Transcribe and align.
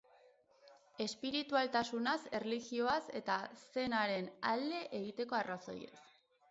Espiritualtasunaz, 1.05 2.17
erlijioez, 2.39 2.99
eta 3.21 3.39
zen-aren 3.69 4.31
alde 4.55 4.85
egiteko 5.03 5.41
arrazoiez. 5.45 5.99